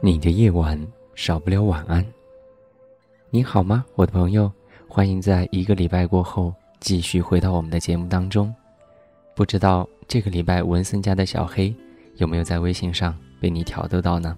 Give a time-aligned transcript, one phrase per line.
[0.00, 0.78] 你的夜晚
[1.14, 2.04] 少不了晚安。
[3.30, 4.52] 你好吗，我的朋友？
[4.86, 8.54] 欢迎在一个礼拜过后继续回到我们的节目当中。
[9.34, 11.74] 不知道这个礼拜文森家的小黑
[12.16, 14.36] 有没有在微信上被你挑逗到呢？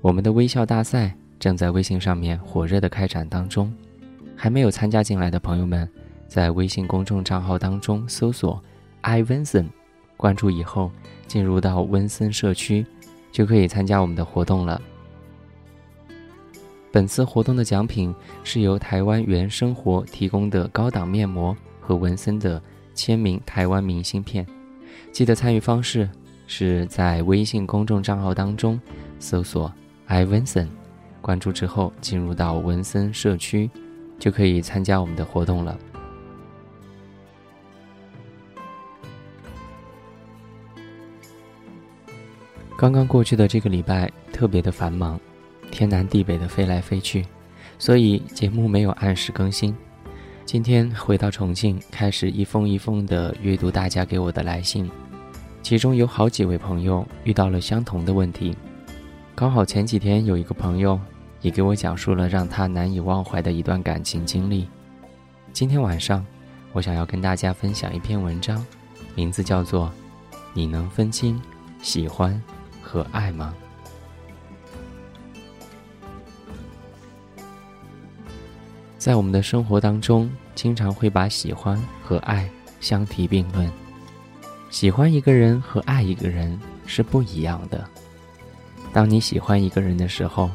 [0.00, 3.72] 我们的微笑大赛正在微信上面火热的开展当中，
[4.36, 5.88] 还没有参加进来的朋友们，
[6.26, 8.60] 在微信公众账号当中搜索
[9.02, 9.70] “i v i n s o n
[10.16, 10.90] 关注以后
[11.28, 12.84] 进入到温森社区，
[13.32, 14.80] 就可以参加我们的活动了。
[16.92, 22.62] 本次活动的奖品是由台湾原生活提供的高档面膜和文森的
[22.94, 24.46] 签名台湾明信片。
[25.10, 26.08] 记得参与方式
[26.46, 28.78] 是在微信公众账号当中
[29.18, 29.72] 搜索
[30.06, 30.68] “i v i n s o n
[31.22, 33.70] 关注之后进入到文森社区，
[34.18, 35.78] 就可以参加我们的活动了。
[42.82, 45.16] 刚刚过去的这个礼拜特别的繁忙，
[45.70, 47.24] 天南地北的飞来飞去，
[47.78, 49.72] 所以节目没有按时更新。
[50.44, 54.90] 今天回到重庆，开始一封一封的阅读大家给我的来信，
[55.62, 58.52] 其中有好几位朋友遇到了相同的问题。
[59.32, 60.98] 刚好前几天有一个朋友
[61.40, 64.66] 也给我讲述了让他难以忘怀的一段感情经历。
[65.52, 66.26] 今天晚上，
[66.72, 68.66] 我想要跟大家分享一篇文章，
[69.14, 69.86] 名字叫做
[70.52, 71.40] 《你能分清
[71.80, 72.42] 喜欢
[72.92, 73.54] 和爱吗？》。
[78.98, 82.46] 在我们的生活当中，经常会把喜欢和爱
[82.80, 83.72] 相提并论。
[84.68, 87.88] 喜欢一个人和爱一个人是不一样的。
[88.92, 90.50] 当你喜欢一个人的时候，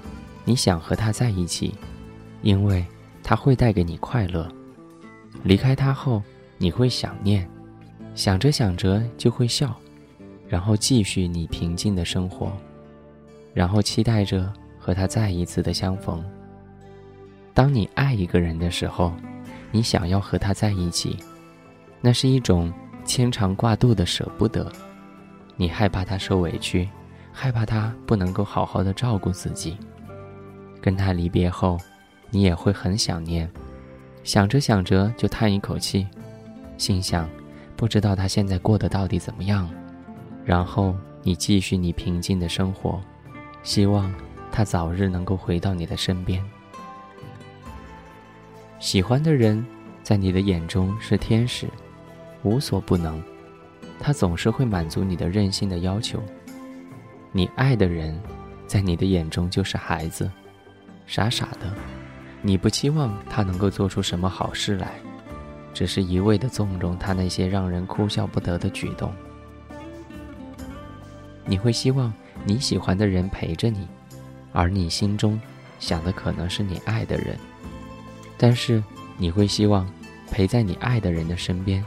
[0.46, 1.74] 你想和他在一起，
[2.44, 2.86] 因为
[3.24, 4.48] 他会带给你快乐。
[5.42, 6.22] 离开他后，
[6.60, 7.50] 你会想念，
[8.14, 9.76] 想着想着就会笑，
[10.48, 12.52] 然后继续你平静的生活，
[13.54, 16.24] 然后期待着和他再一次的相逢。
[17.54, 19.12] 当你爱一个人的时候，
[19.72, 21.18] 你想要和他在一起，
[22.00, 22.72] 那是一种
[23.04, 24.72] 牵肠挂肚的舍不得。
[25.56, 26.88] 你害怕他受委屈，
[27.34, 29.76] 害怕他不能够好好的照顾自己。
[30.80, 31.78] 跟他离别后，
[32.30, 33.50] 你也会很想念，
[34.24, 36.08] 想着想着就叹一口气，
[36.78, 37.28] 心想
[37.76, 39.68] 不知道他现在过得到底怎么样。
[40.48, 43.02] 然后你继续你平静的生活，
[43.64, 44.10] 希望
[44.50, 46.42] 他早日能够回到你的身边。
[48.80, 49.66] 喜欢的人，
[50.02, 51.68] 在你的眼中是天使，
[52.44, 53.22] 无所不能，
[54.00, 56.24] 他总是会满足你的任性的要求。
[57.34, 58.18] 你爱的人，
[58.66, 60.32] 在你的眼中就是孩子，
[61.06, 61.74] 傻傻的，
[62.42, 64.94] 你不期望他能够做出什么好事来，
[65.74, 69.12] 只是一味的纵容他那些让人哭笑不得的举动。
[71.48, 72.14] 你会希望
[72.46, 73.88] 你喜欢的人陪着你，
[74.52, 75.40] 而你心中
[75.80, 77.38] 想的可能是你爱的人。
[78.38, 78.84] 但是
[79.18, 79.90] 你会希望
[80.30, 81.84] 陪在你爱的人的身边，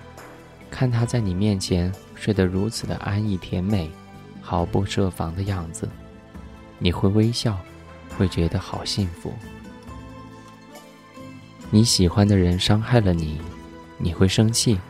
[0.70, 3.90] 看他在你面前睡得如此的安逸甜美，
[4.40, 5.88] 毫不设防的样子，
[6.78, 7.56] 你会微笑，
[8.16, 9.32] 会觉得好幸福。
[11.70, 13.40] 你喜欢的人伤害了你，
[13.98, 14.80] 你会生气，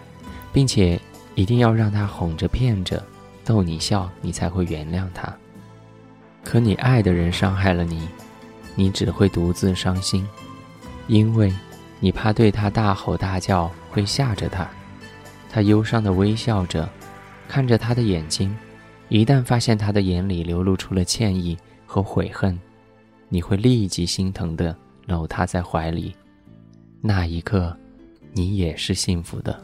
[0.53, 0.99] 并且
[1.35, 3.05] 一定要让他哄着骗着，
[3.51, 5.37] 逗你笑，你才会原谅他。
[6.45, 8.09] 可你爱的人伤害了你，
[8.77, 10.25] 你只会独自伤心。
[11.09, 11.53] 因为，
[11.99, 14.71] 你怕对他大吼大叫会吓着他，
[15.51, 16.89] 他忧伤的微笑着，
[17.49, 18.57] 看着他的眼睛，
[19.09, 22.57] 一旦发现他的眼里流露出了歉意和悔恨，
[23.29, 24.77] 你会立即心疼的
[25.07, 26.15] 搂他在怀里，
[27.01, 27.77] 那一刻，
[28.33, 29.61] 你也是幸福的。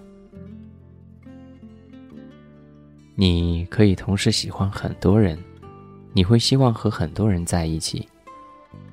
[3.16, 5.36] 你可以同时喜欢很多人，
[6.12, 8.06] 你会希望和很多人在一起，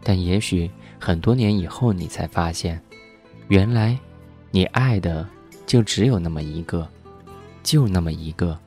[0.03, 0.71] 但也许。
[0.99, 2.81] 很多年以后，你才发现，
[3.49, 3.99] 原来，
[4.51, 5.27] 你爱的
[5.65, 6.87] 就只有那么一个，
[7.61, 8.57] 就那么一个，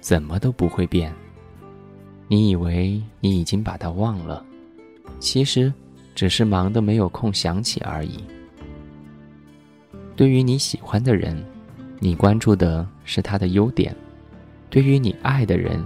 [0.00, 1.14] 怎么都不会变。
[2.28, 4.42] 你以为你已经把他忘了，
[5.20, 5.70] 其实，
[6.14, 8.24] 只是忙得没有空想起而已。
[10.16, 11.44] 对于你喜欢的人，
[11.98, 13.92] 你关注的是他的优点；
[14.68, 15.82] 对于你爱的人，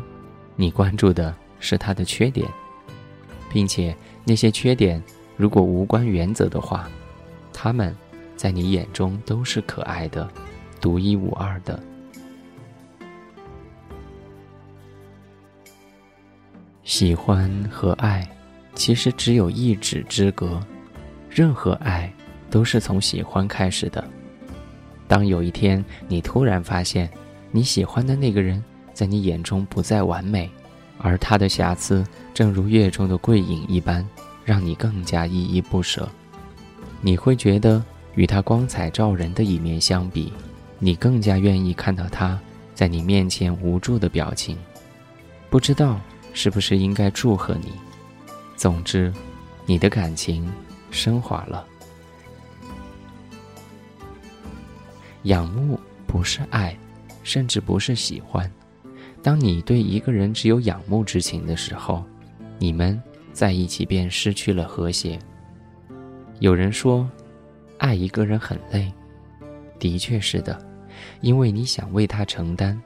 [0.56, 2.48] 你关注的是他的缺点，
[3.52, 3.94] 并且
[4.24, 5.02] 那些缺点
[5.36, 6.88] 如果无关原则的话，
[7.52, 7.94] 他们
[8.36, 10.28] 在你眼中都是可爱的、
[10.80, 11.78] 独一无二的。
[16.82, 18.28] 喜欢和爱，
[18.74, 20.60] 其实只有一指之隔。
[21.28, 22.12] 任何爱，
[22.50, 24.02] 都是从喜欢开始的。
[25.06, 27.08] 当有一天你突然发现，
[27.50, 28.62] 你喜欢的那个人
[28.92, 30.50] 在你眼中不再完美，
[30.98, 34.06] 而他的瑕疵正如月中的桂影一般，
[34.44, 36.08] 让你更加依依不舍。
[37.00, 37.82] 你会觉得，
[38.14, 40.32] 与他光彩照人的一面相比，
[40.78, 42.38] 你更加愿意看到他
[42.74, 44.56] 在你面前无助的表情。
[45.48, 46.00] 不知道。
[46.32, 47.72] 是不是应该祝贺你？
[48.54, 49.12] 总之，
[49.66, 50.48] 你的感情
[50.92, 51.66] 升华了。
[55.24, 56.78] 仰慕不是爱，
[57.22, 58.50] 甚至不是喜欢。
[59.22, 62.04] 当你对一个人只有仰慕之情的时候，
[62.58, 63.00] 你们
[63.32, 65.18] 在一起便失去了和谐。
[66.38, 67.08] 有人说，
[67.78, 68.92] 爱一个人很累，
[69.78, 70.58] 的确是的，
[71.20, 72.80] 因为你想为他承担。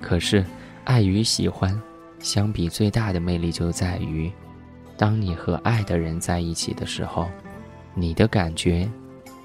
[0.00, 0.44] 可是，
[0.84, 1.80] 爱与喜欢。
[2.18, 4.30] 相比最大的魅力就在于，
[4.98, 7.30] 当你和爱的人在一起的时候，
[7.94, 8.86] 你的感觉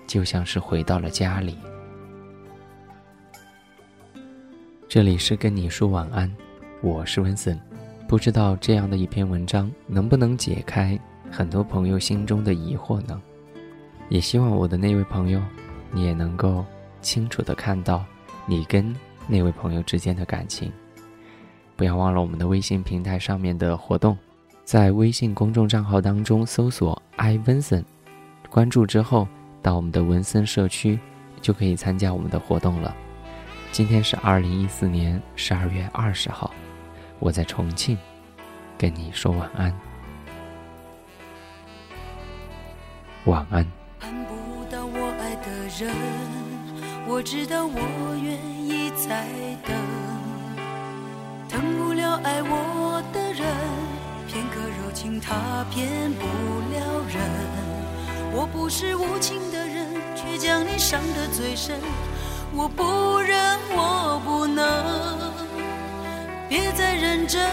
[0.05, 1.57] 就像是回到了家里。
[4.95, 6.33] 这里是跟你说晚安，
[6.79, 7.59] 我是温森。
[8.07, 10.97] 不知道这样的一篇文章能不能解开
[11.29, 13.21] 很多朋友心中的疑惑呢？
[14.07, 15.41] 也希望我的那位朋友，
[15.91, 16.63] 你也能够
[17.01, 18.05] 清楚的看到
[18.45, 18.95] 你跟
[19.27, 20.71] 那位朋友之间的感情。
[21.75, 24.17] 不要忘了我们的微信平台上面的活动，
[24.63, 27.83] 在微信公众账号当中搜索 “i 文森”，
[28.49, 29.27] 关注之后
[29.61, 30.97] 到我们的文森社区，
[31.41, 32.95] 就可以参加我们的活动了。
[33.75, 36.49] 今天是二零一四年十二月二十号，
[37.19, 37.97] 我在重庆，
[38.77, 39.77] 跟你说晚安，
[43.25, 43.67] 晚安。
[43.99, 45.93] 看不到我爱的人，
[47.05, 49.27] 我知道我愿意再
[49.67, 49.75] 等。
[51.49, 53.45] 等不了爱我的人，
[54.29, 56.23] 片刻柔情他骗不
[56.71, 57.21] 了人。
[58.31, 59.85] 我不是无情的人，
[60.15, 61.77] 却将你伤得最深。
[62.57, 64.65] 我不忍，我不能，
[66.47, 67.43] 别再认真，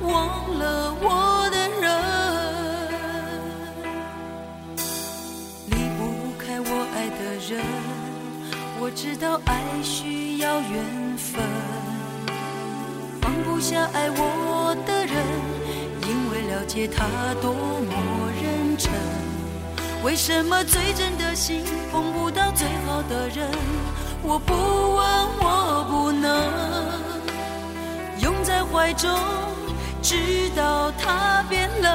[0.00, 1.92] 忘了我的人。
[5.66, 7.62] 离不开我爱的人，
[8.80, 11.42] 我知道爱需要缘分。
[13.20, 15.14] 放不下爱我的人，
[16.08, 17.04] 因为了解他
[17.42, 17.92] 多么
[18.42, 18.90] 认真。
[20.02, 21.62] 为什么最真的心
[21.92, 23.50] 碰不到最好的人？
[24.26, 25.04] 我不问，
[25.38, 26.32] 我不能
[28.20, 29.10] 拥在怀中，
[30.02, 31.92] 直到他变冷。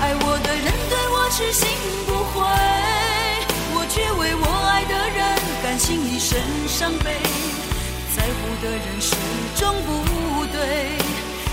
[0.00, 1.68] 爱我的人对我痴心
[2.06, 2.40] 不悔，
[3.74, 5.20] 我却为我爱的人
[5.62, 7.20] 甘心一生伤悲。
[8.16, 9.14] 在乎的人始
[9.54, 10.96] 终不对，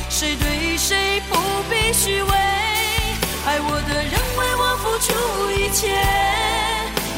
[0.09, 1.35] 谁对谁不
[1.69, 2.31] 必虚伪。
[3.45, 5.11] 爱我的人为我付出
[5.51, 5.85] 一切，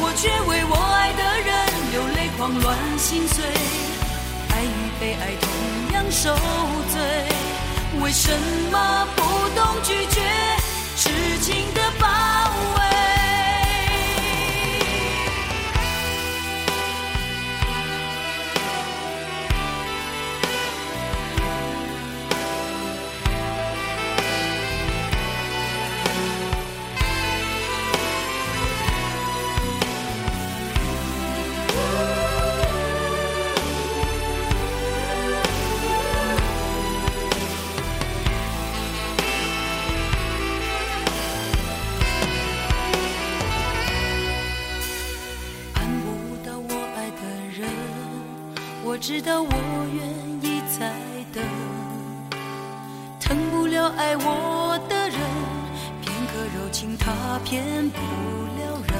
[0.02, 1.50] 我却为我爱的人
[1.92, 3.44] 流泪狂乱心碎。
[4.50, 5.48] 爱与被爱同
[5.94, 6.34] 样受
[6.92, 7.00] 罪，
[8.00, 8.30] 为什
[8.72, 9.22] 么不
[9.54, 10.20] 懂拒绝
[10.96, 12.08] 痴情的包
[12.76, 12.89] 围？
[49.12, 49.50] 知道我
[49.92, 50.06] 愿
[50.40, 50.88] 意再
[51.34, 51.42] 等，
[53.18, 55.18] 疼不了爱我的人，
[56.00, 58.94] 片刻柔情他骗不了人。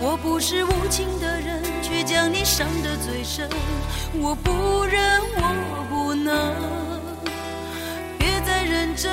[0.00, 3.46] 我不是无情的人，却将你伤得最深。
[4.14, 6.54] 我不忍，我不能，
[8.18, 9.12] 别再认真，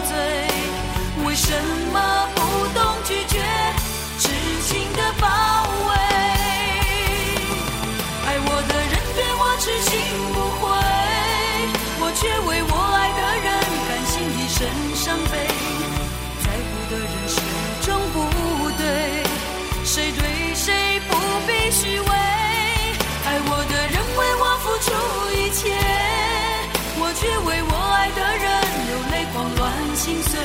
[30.03, 30.39] 心碎。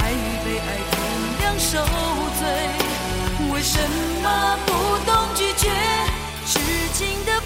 [0.00, 0.98] 爱与被爱同
[1.44, 1.76] 样受
[2.38, 2.42] 罪，
[3.52, 3.78] 为什
[4.22, 4.72] 么不
[5.04, 5.68] 懂拒绝？
[6.46, 6.58] 痴
[6.94, 7.36] 情的。